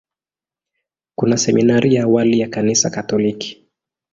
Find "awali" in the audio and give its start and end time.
2.03-2.39